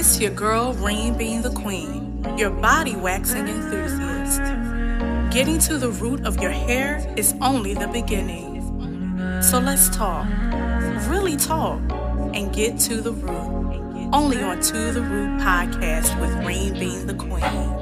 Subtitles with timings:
[0.00, 4.40] It's your girl, Rain being the queen, your body waxing enthusiast.
[5.30, 8.62] Getting to the root of your hair is only the beginning.
[9.42, 10.26] So let's talk,
[11.06, 11.82] really talk,
[12.32, 14.08] and get to the root.
[14.14, 17.76] Only on To the Root podcast with Rain being the queen.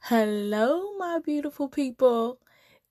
[0.00, 2.38] Hello, my beautiful people.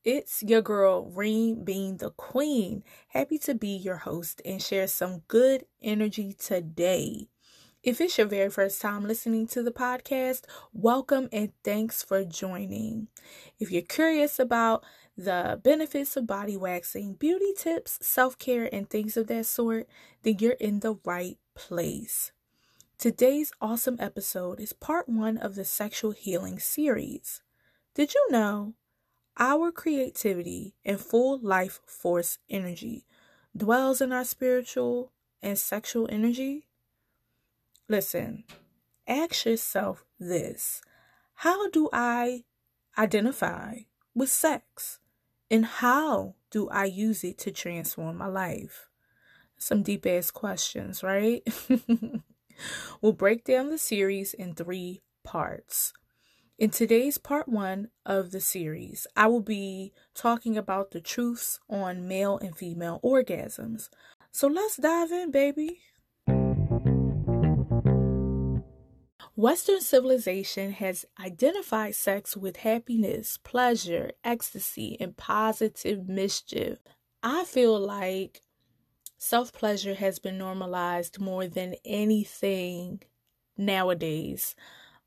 [0.03, 2.83] It's your girl, Reem being the queen.
[3.07, 7.29] Happy to be your host and share some good energy today.
[7.81, 10.41] If it's your very first time listening to the podcast,
[10.73, 13.07] welcome and thanks for joining.
[13.57, 14.83] If you're curious about
[15.15, 19.87] the benefits of body waxing, beauty tips, self care, and things of that sort,
[20.23, 22.33] then you're in the right place.
[22.97, 27.41] Today's awesome episode is part one of the sexual healing series.
[27.99, 28.75] Did you know
[29.37, 33.05] our creativity and full life force energy
[33.53, 36.69] dwells in our spiritual and sexual energy?
[37.89, 38.45] Listen,
[39.05, 40.81] ask yourself this
[41.33, 42.45] How do I
[42.97, 43.79] identify
[44.15, 44.99] with sex?
[45.51, 48.87] And how do I use it to transform my life?
[49.57, 51.43] Some deep ass questions, right?
[53.01, 55.91] We'll break down the series in three parts.
[56.59, 62.05] In today's part one of the series, I will be talking about the truths on
[62.05, 63.87] male and female orgasms.
[64.33, 65.79] So let's dive in, baby.
[69.37, 76.79] Western civilization has identified sex with happiness, pleasure, ecstasy, and positive mischief.
[77.23, 78.41] I feel like
[79.17, 83.01] self pleasure has been normalized more than anything
[83.55, 84.55] nowadays,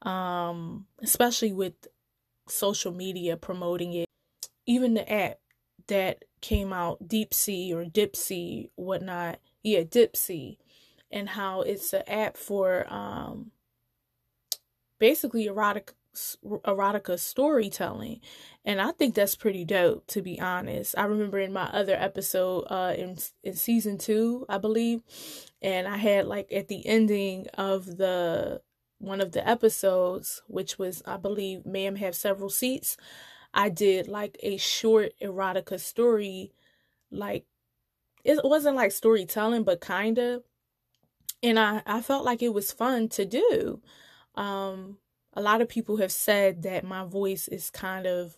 [0.03, 1.75] um, especially with
[2.49, 4.09] social media promoting it.
[4.67, 5.39] Even the app
[5.89, 10.57] that came out, Deep Sea or Dipsea, whatnot, yeah, Dipsea,
[11.11, 13.51] and how it's an app for um,
[14.99, 18.21] basically erotic erotica storytelling.
[18.67, 20.95] And i think that's pretty dope to be honest.
[20.97, 25.01] I remember in my other episode uh in in season 2 i believe.
[25.63, 28.61] And i had like at the ending of the
[29.03, 32.97] one of the episodes which was i believe ma'am have several seats
[33.53, 36.53] i did like a short erotica story
[37.11, 37.45] like
[38.25, 40.43] it wasn't like storytelling but kind of
[41.43, 43.81] and i i felt like it was fun to do.
[44.35, 44.99] Um
[45.35, 48.37] a lot of people have said that my voice is kind of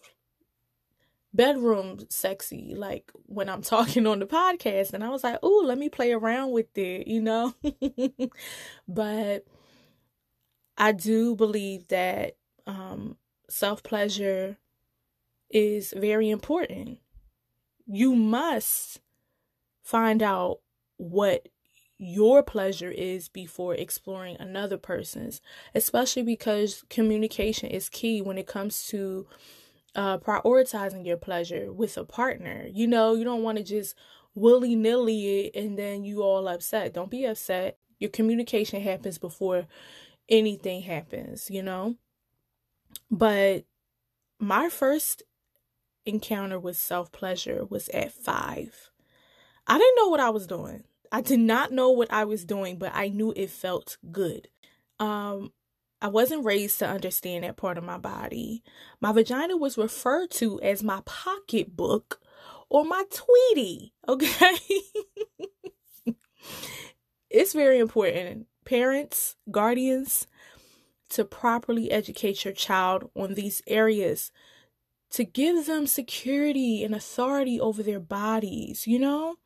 [1.32, 4.92] bedroom sexy like when i'm talking on the podcast.
[4.92, 7.54] And i was like oh let me play around with it you know?
[8.88, 9.44] But
[10.78, 12.36] i do believe that
[12.66, 13.16] um,
[13.48, 14.56] self-pleasure
[15.50, 16.98] is very important
[17.86, 19.00] you must
[19.82, 20.60] find out
[20.96, 21.48] what
[21.98, 25.40] your pleasure is before exploring another person's,
[25.74, 29.26] especially because communication is key when it comes to
[29.94, 32.66] uh, prioritizing your pleasure with a partner.
[32.72, 33.94] You know, you don't want to just
[34.34, 36.92] willy nilly it and then you all upset.
[36.92, 37.78] Don't be upset.
[38.00, 39.66] Your communication happens before
[40.28, 41.96] anything happens, you know?
[43.10, 43.64] But
[44.38, 45.22] my first
[46.06, 48.90] encounter with self pleasure was at five.
[49.66, 50.84] I didn't know what I was doing.
[51.10, 54.48] I did not know what I was doing, but I knew it felt good.
[54.98, 55.52] Um,
[56.02, 58.62] I wasn't raised to understand that part of my body.
[59.00, 62.20] My vagina was referred to as my pocketbook
[62.68, 64.56] or my Tweety, okay?
[67.30, 70.26] it's very important, parents, guardians,
[71.10, 74.32] to properly educate your child on these areas,
[75.10, 79.36] to give them security and authority over their bodies, you know?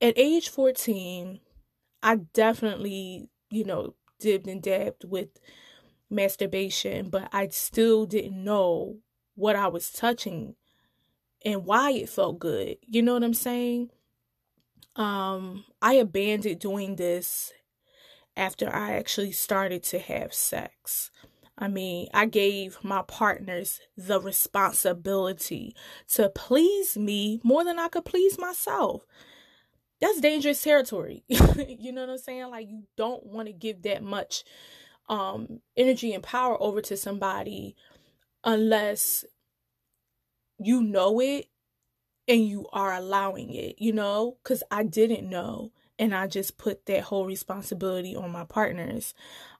[0.00, 1.40] at age 14,
[2.02, 5.28] I definitely, you know, dipped and dabbed with
[6.10, 8.98] masturbation, but I still didn't know
[9.34, 10.54] what I was touching
[11.44, 12.76] and why it felt good.
[12.86, 13.90] You know what I'm saying?
[14.96, 17.52] Um, I abandoned doing this
[18.38, 21.10] after I actually started to have sex.
[21.58, 25.74] I mean, I gave my partners the responsibility
[26.14, 29.04] to please me more than I could please myself
[30.00, 31.24] that's dangerous territory.
[31.28, 32.50] you know what I'm saying?
[32.50, 34.44] Like you don't want to give that much
[35.08, 37.74] um energy and power over to somebody
[38.44, 39.24] unless
[40.58, 41.46] you know it
[42.28, 44.36] and you are allowing it, you know?
[44.44, 49.14] Cuz I didn't know and I just put that whole responsibility on my partners.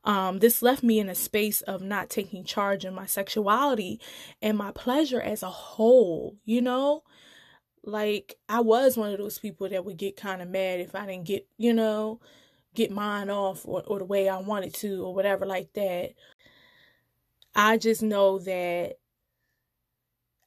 [0.05, 4.00] Um, this left me in a space of not taking charge of my sexuality
[4.40, 7.02] and my pleasure as a whole, you know?
[7.82, 11.06] Like, I was one of those people that would get kind of mad if I
[11.06, 12.20] didn't get, you know,
[12.75, 16.11] get mine off or, or the way I wanted to or whatever like that.
[17.55, 18.99] I just know that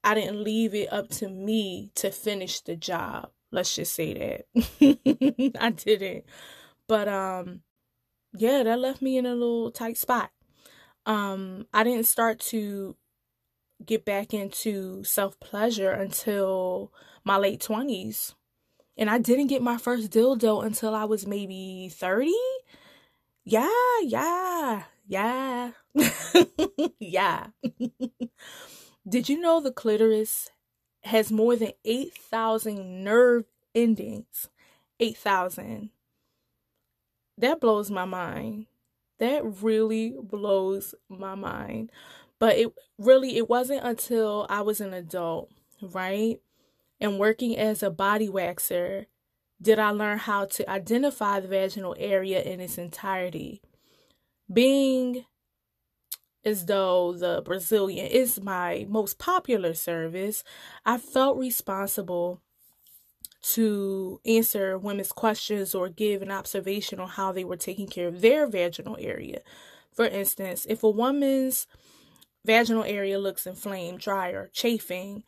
[0.03, 3.31] I didn't leave it up to me to finish the job.
[3.51, 5.55] Let's just say that.
[5.59, 6.25] I didn't.
[6.87, 7.61] But um
[8.33, 10.31] yeah, that left me in a little tight spot.
[11.05, 12.95] Um I didn't start to
[13.85, 16.93] get back into self-pleasure until
[17.23, 18.35] my late 20s.
[18.97, 22.31] And I didn't get my first dildo until I was maybe 30.
[23.43, 23.69] Yeah,
[24.03, 25.71] yeah, yeah.
[26.99, 27.47] yeah.
[29.07, 30.49] Did you know the clitoris
[31.03, 34.49] has more than 8,000 nerve endings?
[34.99, 35.89] 8,000.
[37.37, 38.67] That blows my mind.
[39.19, 41.91] That really blows my mind.
[42.39, 45.51] But it really it wasn't until I was an adult,
[45.81, 46.39] right?
[46.99, 49.05] And working as a body waxer
[49.61, 53.61] did I learn how to identify the vaginal area in its entirety.
[54.51, 55.25] Being
[56.43, 60.43] as though the Brazilian is my most popular service,
[60.85, 62.41] I felt responsible
[63.41, 68.21] to answer women's questions or give an observation on how they were taking care of
[68.21, 69.41] their vaginal area.
[69.91, 71.67] For instance, if a woman's
[72.45, 75.23] vaginal area looks inflamed, dry, or chafing,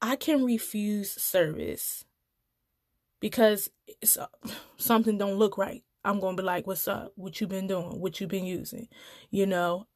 [0.00, 2.04] I can refuse service
[3.20, 3.70] because
[4.18, 4.26] uh,
[4.76, 5.82] something don't look right.
[6.04, 7.12] I'm to be like, what's up?
[7.16, 8.00] What you been doing?
[8.00, 8.88] What you been using?
[9.30, 9.86] You know,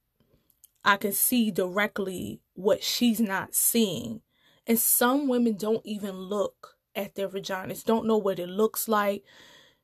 [0.84, 4.22] I can see directly what she's not seeing.
[4.66, 9.24] And some women don't even look at their vaginas, don't know what it looks like,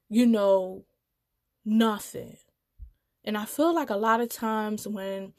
[0.09, 0.85] you know,
[1.65, 2.37] nothing.
[3.25, 5.33] And I feel like a lot of times when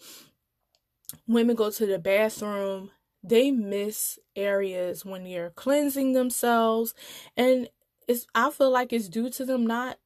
[1.27, 2.91] women go to the bathroom,
[3.23, 6.93] they miss areas when they're cleansing themselves.
[7.35, 7.69] And
[8.07, 9.97] it's I feel like it's due to them not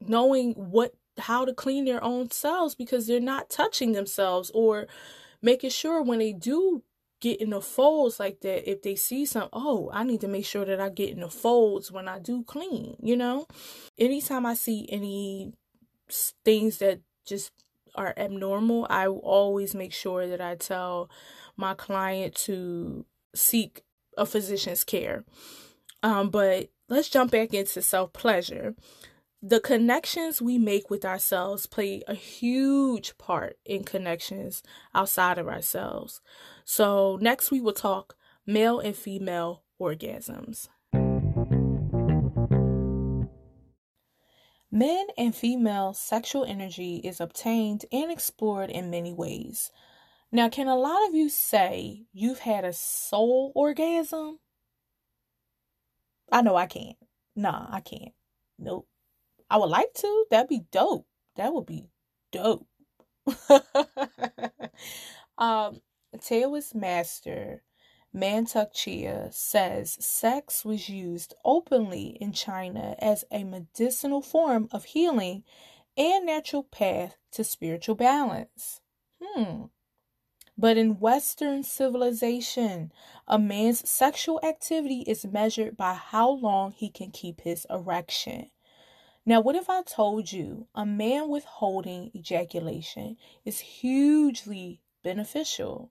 [0.00, 4.86] knowing what how to clean their own selves because they're not touching themselves or
[5.42, 6.82] making sure when they do
[7.20, 10.44] get in the folds like that if they see some oh i need to make
[10.44, 13.46] sure that i get in the folds when i do clean you know?
[13.98, 15.52] Anytime i see any
[16.44, 17.52] things that just
[17.94, 21.08] are abnormal i always make sure that i tell
[21.56, 23.82] my client to seek
[24.16, 25.24] a physician's care.
[26.02, 28.74] Um but let's jump back into self pleasure
[29.46, 34.62] the connections we make with ourselves play a huge part in connections
[34.94, 36.22] outside of ourselves.
[36.64, 40.68] So, next we will talk male and female orgasms.
[44.72, 49.70] Men and female sexual energy is obtained and explored in many ways.
[50.32, 54.38] Now, can a lot of you say you've had a soul orgasm?
[56.32, 56.96] I know I can't.
[57.36, 58.14] Nah, I can't.
[58.58, 58.88] Nope.
[59.50, 60.24] I would like to.
[60.30, 61.06] That'd be dope.
[61.36, 61.88] That would be
[62.32, 62.66] dope.
[65.38, 65.80] um,
[66.20, 67.62] Taoist master
[68.14, 75.42] Mantak Chia says sex was used openly in China as a medicinal form of healing
[75.96, 78.80] and natural path to spiritual balance.
[79.20, 79.64] Hmm.
[80.56, 82.92] But in Western civilization,
[83.26, 88.50] a man's sexual activity is measured by how long he can keep his erection.
[89.26, 95.90] Now, what if I told you a man withholding ejaculation is hugely beneficial?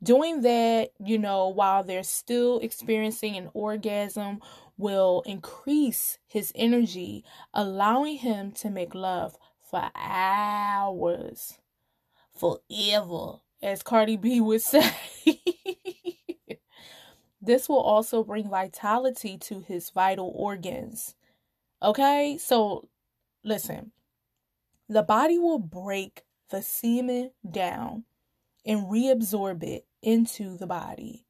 [0.00, 4.40] Doing that, you know, while they're still experiencing an orgasm
[4.76, 7.24] will increase his energy,
[7.54, 11.58] allowing him to make love for hours,
[12.32, 14.92] forever, as Cardi B would say.
[17.40, 21.16] this will also bring vitality to his vital organs
[21.82, 22.88] Okay, so
[23.42, 23.90] listen,
[24.88, 28.04] the body will break the semen down
[28.64, 31.26] and reabsorb it into the body.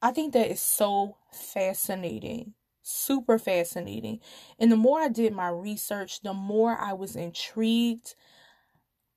[0.00, 4.20] I think that is so fascinating, super fascinating.
[4.58, 8.14] And the more I did my research, the more I was intrigued.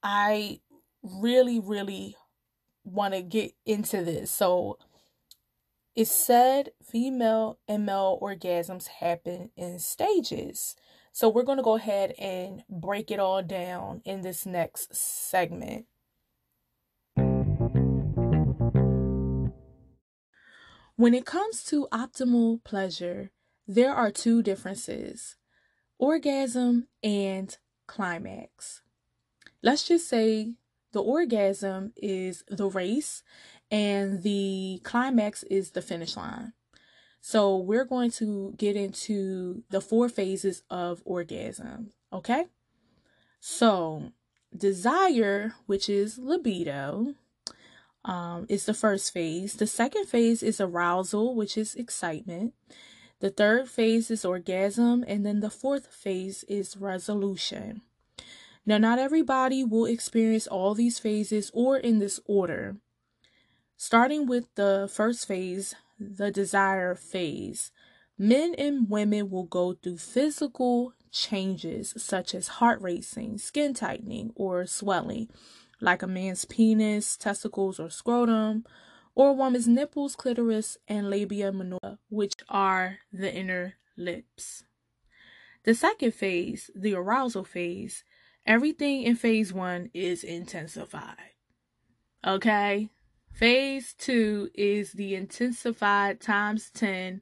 [0.03, 0.59] I
[1.01, 2.17] really, really
[2.83, 4.31] want to get into this.
[4.31, 4.79] So,
[5.95, 10.75] it's said female and male orgasms happen in stages.
[11.11, 15.87] So we're going to go ahead and break it all down in this next segment.
[20.95, 23.31] When it comes to optimal pleasure,
[23.67, 25.35] there are two differences
[25.97, 27.57] orgasm and
[27.87, 28.81] climax.
[29.61, 30.55] Let's just say
[30.93, 33.23] the orgasm is the race
[33.71, 36.53] and the climax is the finish line.
[37.21, 42.47] So we're going to get into the four phases of orgasm, okay?
[43.39, 44.11] So,
[44.55, 47.15] desire, which is libido,
[48.03, 49.53] um, is the first phase.
[49.53, 52.53] The second phase is arousal, which is excitement.
[53.19, 57.81] The third phase is orgasm, and then the fourth phase is resolution.
[58.65, 62.77] Now, not everybody will experience all these phases or in this order.
[63.83, 67.71] Starting with the first phase, the desire phase,
[68.15, 74.67] men and women will go through physical changes such as heart racing, skin tightening, or
[74.67, 75.27] swelling,
[75.79, 78.63] like a man's penis, testicles, or scrotum,
[79.15, 84.63] or a woman's nipples, clitoris, and labia minora, which are the inner lips.
[85.63, 88.03] The second phase, the arousal phase,
[88.45, 91.33] everything in phase one is intensified.
[92.23, 92.91] Okay?
[93.33, 97.21] Phase two is the intensified times 10.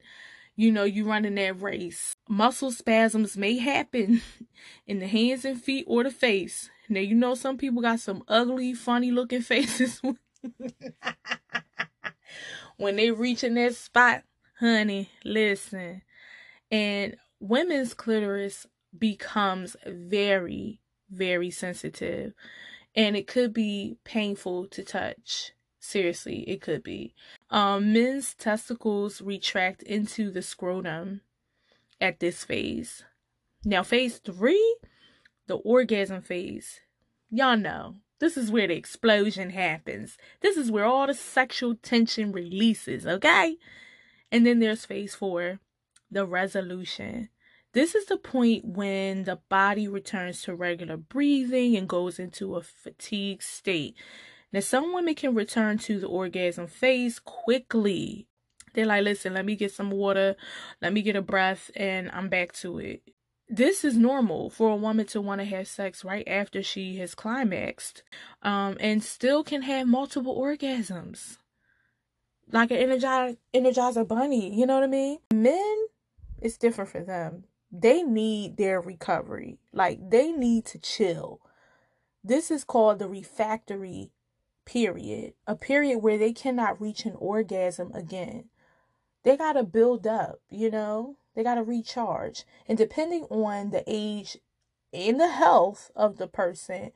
[0.56, 2.12] You know, you running that race.
[2.28, 4.20] Muscle spasms may happen
[4.86, 6.68] in the hands and feet or the face.
[6.88, 10.02] Now, you know, some people got some ugly, funny looking faces.
[12.76, 14.24] when they reach in that spot,
[14.58, 16.02] honey, listen.
[16.70, 22.34] And women's clitoris becomes very, very sensitive.
[22.94, 25.52] And it could be painful to touch.
[25.80, 27.14] Seriously, it could be.
[27.50, 31.22] Um, men's testicles retract into the scrotum
[32.00, 33.02] at this phase.
[33.64, 34.76] Now, phase three,
[35.46, 36.80] the orgasm phase.
[37.30, 40.18] Y'all know this is where the explosion happens.
[40.42, 43.56] This is where all the sexual tension releases, okay?
[44.30, 45.60] And then there's phase four,
[46.10, 47.30] the resolution.
[47.72, 52.62] This is the point when the body returns to regular breathing and goes into a
[52.62, 53.96] fatigue state.
[54.52, 58.26] Now, some women can return to the orgasm phase quickly.
[58.74, 60.36] They're like, listen, let me get some water,
[60.80, 63.02] let me get a breath, and I'm back to it.
[63.48, 67.16] This is normal for a woman to want to have sex right after she has
[67.16, 68.04] climaxed,
[68.42, 71.38] um, and still can have multiple orgasms.
[72.52, 75.18] Like an energizer, energizer bunny, you know what I mean?
[75.32, 75.86] Men,
[76.40, 77.44] it's different for them.
[77.72, 79.58] They need their recovery.
[79.72, 81.40] Like, they need to chill.
[82.22, 84.10] This is called the refractory
[84.64, 88.44] period, a period where they cannot reach an orgasm again.
[89.22, 92.44] They got to build up, you know, they got to recharge.
[92.68, 94.38] And depending on the age
[94.92, 96.92] and the health of the person,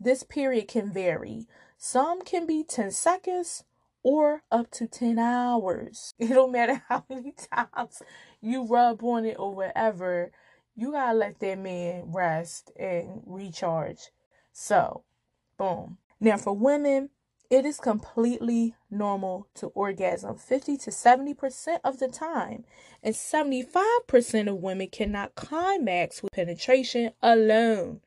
[0.00, 1.46] this period can vary.
[1.78, 3.64] Some can be 10 seconds
[4.02, 6.14] or up to 10 hours.
[6.18, 8.02] It don't matter how many times
[8.40, 10.32] you rub on it or whatever,
[10.74, 14.10] you gotta let that man rest and recharge.
[14.52, 15.04] So,
[15.56, 15.98] boom.
[16.22, 17.10] Now, for women,
[17.50, 22.64] it is completely normal to orgasm 50 to 70% of the time,
[23.02, 28.02] and 75% of women cannot climax with penetration alone.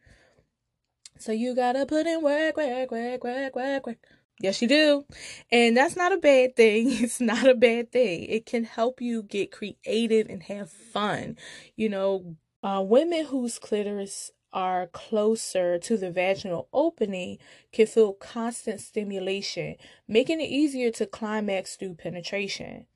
[1.20, 3.98] So you gotta put in work, work, work, work, work, work.
[4.40, 5.04] Yes, you do.
[5.52, 6.88] And that's not a bad thing.
[7.04, 8.24] It's not a bad thing.
[8.24, 11.36] It can help you get creative and have fun.
[11.76, 17.38] You know, uh, women whose clitoris are closer to the vaginal opening
[17.74, 19.76] can feel constant stimulation,
[20.08, 22.88] making it easier to climax through penetration.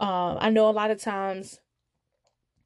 [0.00, 1.60] Um, I know a lot of times,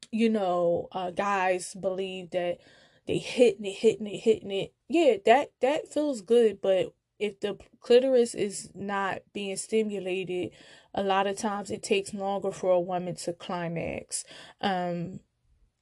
[0.09, 2.59] you know, uh, guys believe that
[3.05, 4.73] they hitting it, hitting it, hitting it.
[4.87, 10.51] Yeah, that that feels good, but if the clitoris is not being stimulated,
[10.93, 14.23] a lot of times it takes longer for a woman to climax.
[14.61, 15.19] Um,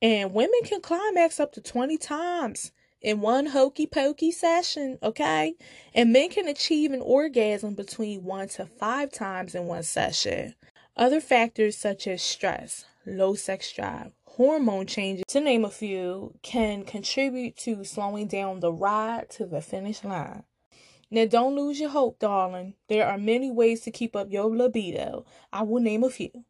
[0.01, 5.55] and women can climax up to 20 times in one hokey pokey session, okay?
[5.93, 10.55] And men can achieve an orgasm between one to five times in one session.
[10.95, 16.83] Other factors such as stress, low sex drive, hormone changes, to name a few, can
[16.83, 20.43] contribute to slowing down the ride to the finish line.
[21.09, 22.75] Now, don't lose your hope, darling.
[22.87, 25.25] There are many ways to keep up your libido.
[25.51, 26.45] I will name a few.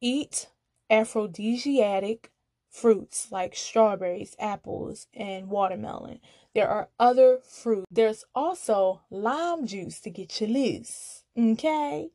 [0.00, 0.48] Eat
[0.90, 2.30] aphrodisiac
[2.70, 6.20] fruits like strawberries, apples, and watermelon.
[6.54, 7.86] There are other fruits.
[7.90, 11.24] There's also lime juice to get you loose.
[11.38, 12.10] Okay?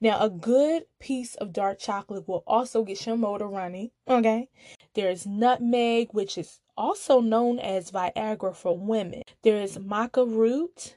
[0.00, 3.90] Now, a good piece of dark chocolate will also get your motor running.
[4.08, 4.48] Okay?
[4.94, 9.22] There's nutmeg, which is also known as Viagra for women.
[9.42, 10.96] There is maca root,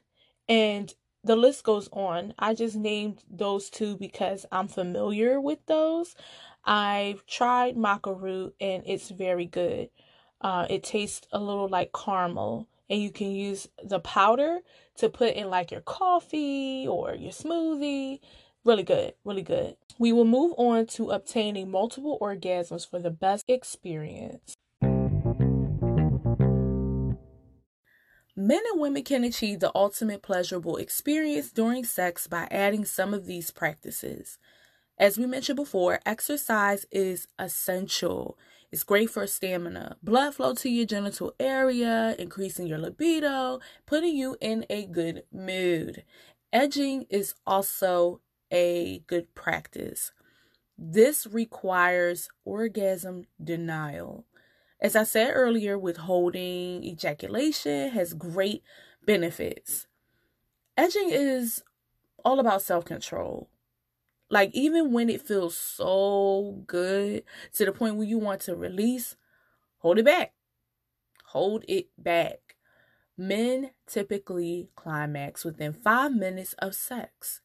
[0.50, 0.93] and
[1.27, 2.34] the list goes on.
[2.39, 6.15] I just named those two because I'm familiar with those.
[6.65, 9.89] I've tried maca root and it's very good.
[10.41, 14.60] Uh, it tastes a little like caramel, and you can use the powder
[14.98, 18.19] to put in like your coffee or your smoothie.
[18.63, 19.75] Really good, really good.
[19.98, 24.55] We will move on to obtaining multiple orgasms for the best experience.
[28.39, 33.25] Men and women can achieve the ultimate pleasurable experience during sex by adding some of
[33.25, 34.38] these practices.
[35.00, 38.38] As we mentioned before, exercise is essential.
[38.72, 44.38] It's great for stamina, blood flow to your genital area, increasing your libido, putting you
[44.39, 46.03] in a good mood.
[46.53, 48.22] Edging is also
[48.53, 50.12] a good practice.
[50.77, 54.25] This requires orgasm denial.
[54.79, 58.63] As I said earlier, withholding ejaculation has great
[59.05, 59.88] benefits.
[60.75, 61.63] Edging is
[62.24, 63.50] all about self control.
[64.29, 69.15] Like, even when it feels so good to the point where you want to release,
[69.79, 70.34] hold it back.
[71.27, 72.55] Hold it back.
[73.17, 77.41] Men typically climax within five minutes of sex.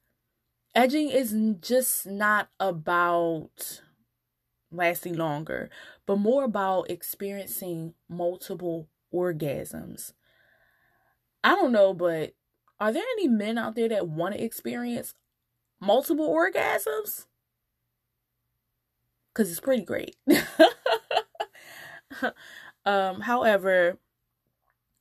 [0.74, 3.82] Edging is just not about
[4.72, 5.70] lasting longer,
[6.06, 10.12] but more about experiencing multiple orgasms.
[11.44, 12.34] I don't know, but
[12.80, 15.14] are there any men out there that want to experience
[15.80, 17.26] multiple orgasms?
[19.32, 20.16] Because it's pretty great.
[22.84, 23.98] um, however,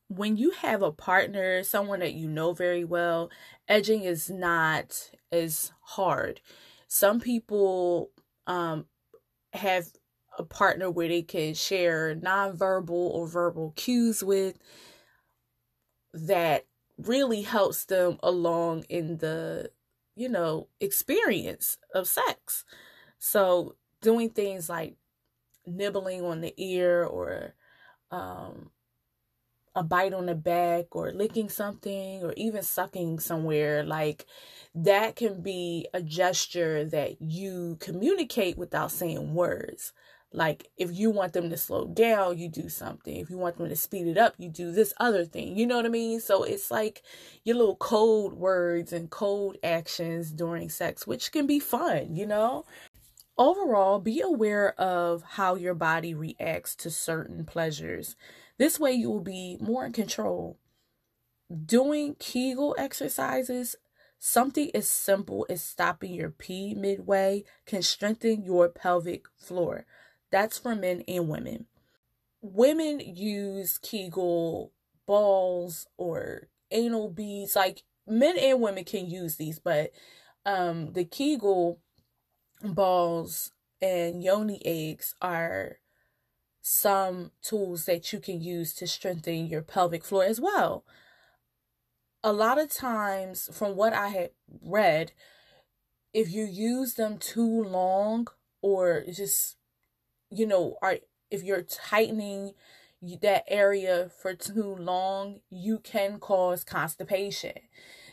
[0.07, 3.29] when you have a partner, someone that you know very well,
[3.67, 6.41] edging is not as hard.
[6.87, 8.11] Some people
[8.47, 8.85] um,
[9.53, 9.87] have
[10.37, 14.57] a partner where they can share nonverbal or verbal cues with
[16.13, 16.65] that
[16.97, 19.71] really helps them along in the
[20.15, 22.65] you know experience of sex.
[23.19, 24.95] So doing things like
[25.65, 27.55] nibbling on the ear or
[28.11, 28.71] um,
[29.75, 34.25] a bite on the back or licking something or even sucking somewhere like
[34.75, 39.93] that can be a gesture that you communicate without saying words.
[40.33, 43.15] Like if you want them to slow down you do something.
[43.15, 45.57] If you want them to speed it up you do this other thing.
[45.57, 46.19] You know what i mean?
[46.19, 47.01] So it's like
[47.43, 52.65] your little code words and code actions during sex which can be fun you know?
[53.37, 58.15] Overall be aware of how your body reacts to certain pleasures
[58.57, 60.57] this way, you will be more in control.
[61.65, 63.75] Doing Kegel exercises,
[64.19, 69.85] something as simple as stopping your pee midway, can strengthen your pelvic floor.
[70.31, 71.65] That's for men and women.
[72.41, 74.71] Women use Kegel
[75.05, 77.55] balls or anal beads.
[77.55, 79.91] Like men and women can use these, but
[80.45, 81.79] um, the Kegel
[82.63, 85.77] balls and yoni eggs are
[86.61, 90.85] some tools that you can use to strengthen your pelvic floor as well.
[92.23, 94.29] A lot of times, from what I had
[94.61, 95.11] read,
[96.13, 98.27] if you use them too long
[98.61, 99.57] or just,
[100.29, 100.97] you know, are
[101.31, 102.53] if you're tightening
[103.21, 107.53] that area for too long, you can cause constipation.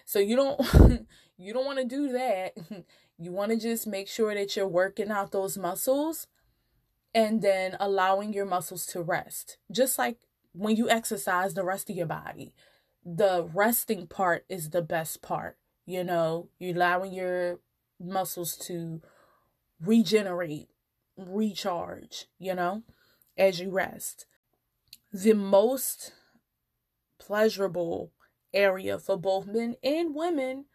[0.07, 1.07] So you don't
[1.37, 2.57] you don't want to do that.
[3.21, 6.29] You want to just make sure that you're working out those muscles
[7.19, 9.59] and then allowing your muscles to rest.
[9.73, 10.19] Just like
[10.53, 12.55] when you exercise the rest of your body,
[13.05, 15.57] the resting part is the best part.
[15.85, 17.59] You know, you're allowing your
[17.99, 19.03] muscles to
[19.81, 20.69] regenerate,
[21.17, 22.85] recharge, you know,
[23.37, 24.27] as you rest.
[25.13, 26.13] The most
[27.19, 28.13] pleasurable
[28.55, 30.67] area for both men and women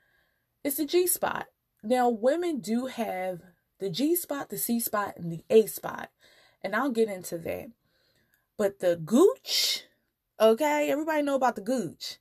[0.61, 1.45] is the G spot.
[1.81, 3.39] Now, women do have
[3.79, 6.09] the G spot, the C spot, and the A spot
[6.63, 7.71] and I'll get into that.
[8.57, 9.83] But the gooch,
[10.39, 12.17] okay, everybody know about the gooch.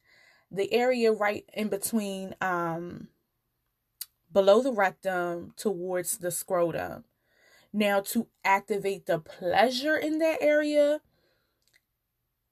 [0.50, 3.08] The area right in between um
[4.32, 7.04] below the rectum towards the scrotum.
[7.72, 11.00] Now to activate the pleasure in that area,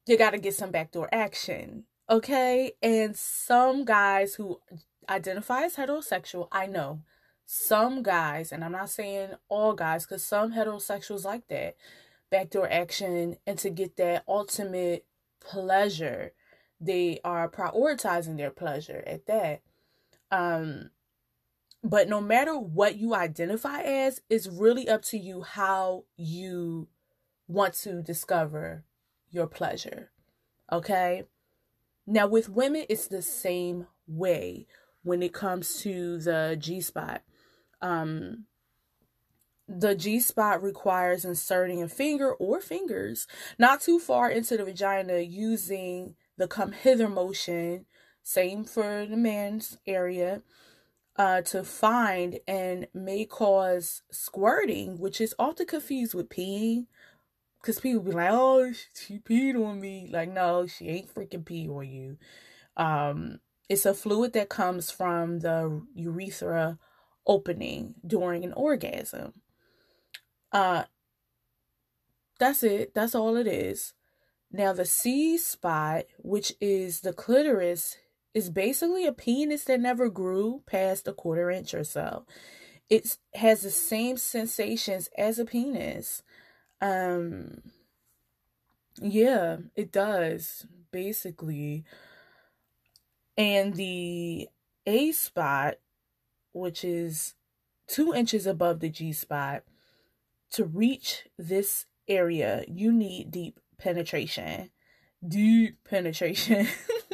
[0.07, 1.85] you got to get some backdoor action.
[2.09, 2.73] Okay?
[2.83, 4.61] And some guys who
[5.09, 7.03] identify as heterosexual, I know
[7.53, 11.75] some guys, and I'm not saying all guys, because some heterosexuals like that
[12.31, 15.05] backdoor action and to get that ultimate
[15.41, 16.33] pleasure.
[16.81, 19.63] They are prioritizing their pleasure at that.
[20.31, 20.91] Um,
[21.83, 26.87] but no matter what you identify as, it's really up to you how you
[27.49, 28.85] want to discover
[29.29, 30.13] your pleasure.
[30.71, 31.25] Okay?
[32.07, 34.69] Now, with women, it's the same way
[35.03, 37.23] when it comes to the G spot.
[37.83, 38.47] Um,
[39.69, 45.19] the G spot requires inserting a finger or fingers not too far into the vagina
[45.21, 47.87] using the come hither motion,
[48.23, 50.43] same for the man's area,
[51.17, 56.87] uh, to find and may cause squirting, which is often confused with peeing.
[57.61, 60.09] Because people be like, oh, she peed on me.
[60.11, 62.17] Like, no, she ain't freaking pee on you.
[62.77, 66.79] Um, it's a fluid that comes from the urethra
[67.27, 69.35] opening during an orgasm.
[70.53, 70.85] Uh,
[72.39, 72.95] that's it.
[72.95, 73.93] That's all it is.
[74.53, 77.99] Now, the C spot, which is the clitoris,
[78.35, 82.27] is basically a penis that never grew past a quarter inch or so.
[82.89, 86.23] It has the same sensations as a penis.
[86.81, 87.63] Um,
[89.01, 91.85] yeah, it does, basically.
[93.37, 94.49] And the
[94.87, 95.77] A spot,
[96.53, 97.35] which is
[97.87, 99.63] two inches above the G spot,
[100.53, 104.71] to reach this area, you need deep penetration.
[105.27, 106.67] Deep penetration.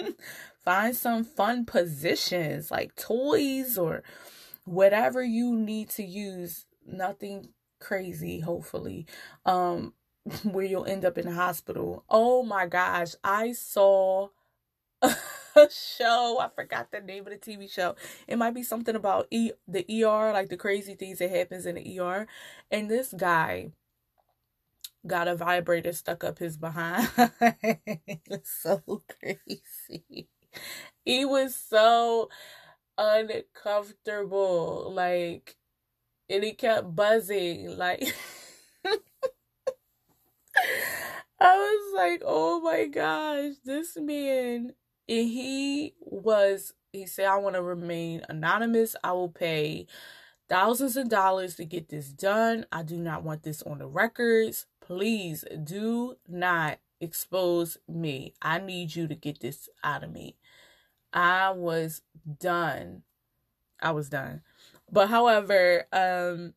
[0.64, 4.02] Find some fun positions like toys or
[4.64, 6.66] whatever you need to use.
[6.86, 9.06] Nothing crazy, hopefully.
[9.44, 9.94] Um,
[10.42, 12.04] where you'll end up in the hospital.
[12.08, 14.28] Oh my gosh, I saw
[15.56, 16.38] a show.
[16.40, 17.94] I forgot the name of the TV show.
[18.28, 21.74] It might be something about e- the ER, like the crazy things that happens in
[21.76, 22.26] the ER.
[22.70, 23.70] And this guy
[25.06, 27.08] got a vibrator stuck up his behind.
[27.52, 30.28] it's so crazy.
[31.04, 32.28] He was so
[32.98, 34.92] uncomfortable.
[34.94, 35.56] Like
[36.30, 37.78] and he kept buzzing.
[37.78, 38.04] Like
[41.40, 44.72] I was like, oh my gosh, this man
[45.08, 48.96] and he was he said i want to remain anonymous.
[49.04, 49.86] I will pay
[50.48, 52.66] thousands of dollars to get this done.
[52.72, 54.66] I do not want this on the records.
[54.80, 58.34] Please do not expose me.
[58.40, 60.36] I need you to get this out of me.
[61.12, 62.02] I was
[62.38, 63.02] done.
[63.80, 64.42] I was done.
[64.90, 66.54] But however um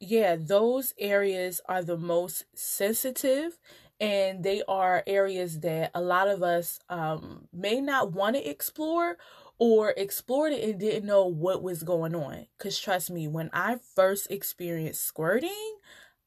[0.00, 3.58] yeah those areas are the most sensitive
[4.00, 9.18] and they are areas that a lot of us um, may not want to explore
[9.58, 12.46] or explored it and didn't know what was going on.
[12.56, 15.76] Because trust me, when I first experienced squirting,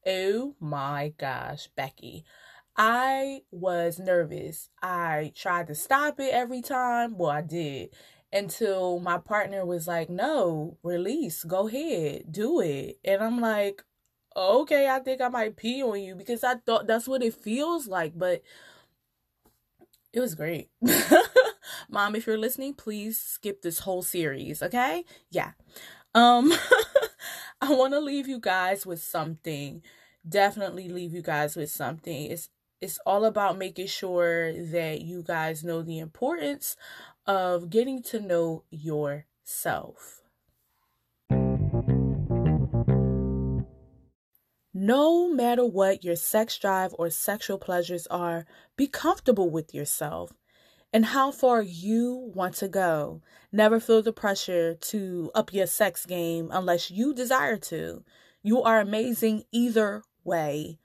[0.06, 2.24] oh my gosh, Becky,
[2.78, 4.70] I was nervous.
[4.82, 7.18] I tried to stop it every time.
[7.18, 7.90] Well, I did
[8.32, 13.00] until my partner was like, no, release, go ahead, do it.
[13.06, 13.84] And I'm like,
[14.36, 17.88] okay, I think I might pee on you because I thought that's what it feels
[17.88, 18.42] like, but
[20.14, 20.70] it was great.
[21.90, 25.06] Mom, if you're listening, please skip this whole series, okay?
[25.32, 25.52] Yeah.
[26.14, 26.54] Um
[27.62, 29.82] I want to leave you guys with something.
[30.28, 32.26] Definitely leave you guys with something.
[32.32, 32.50] It's
[32.82, 36.76] it's all about making sure that you guys know the importance
[37.26, 40.23] of getting to know yourself.
[44.86, 50.34] No matter what your sex drive or sexual pleasures are, be comfortable with yourself
[50.92, 53.22] and how far you want to go.
[53.50, 58.04] Never feel the pressure to up your sex game unless you desire to.
[58.42, 60.80] You are amazing either way.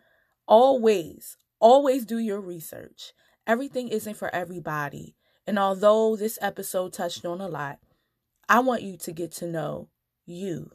[0.46, 3.12] Always, always do your research.
[3.48, 5.16] Everything isn't for everybody.
[5.44, 7.80] And although this episode touched on a lot,
[8.48, 9.88] I want you to get to know
[10.24, 10.70] you.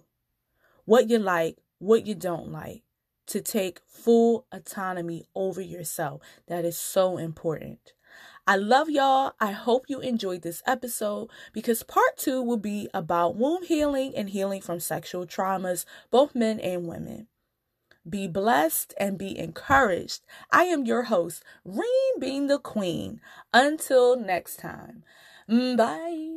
[0.83, 2.83] What you like, what you don't like
[3.27, 6.21] to take full autonomy over yourself.
[6.47, 7.93] That is so important.
[8.45, 9.33] I love y'all.
[9.39, 14.29] I hope you enjoyed this episode because part two will be about womb healing and
[14.29, 17.27] healing from sexual traumas, both men and women.
[18.07, 20.25] Be blessed and be encouraged.
[20.51, 23.21] I am your host, Reem being the Queen.
[23.53, 25.03] Until next time.
[25.47, 26.32] Bye.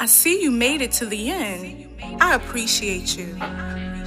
[0.00, 1.86] I see you made it to the end.
[2.22, 3.36] I appreciate you.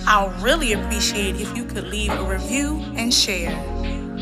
[0.07, 3.51] I'll really appreciate if you could leave a review and share.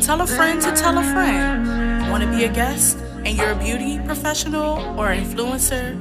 [0.01, 2.11] Tell a friend to tell a friend.
[2.11, 5.95] Want to be a guest and you're a beauty professional or influencer?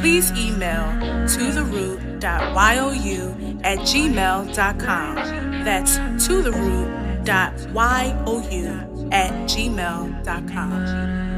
[0.00, 0.86] Please email
[1.28, 1.64] to the
[3.62, 5.16] at gmail.com.
[5.64, 6.52] That's to the
[9.12, 11.29] at gmail.com.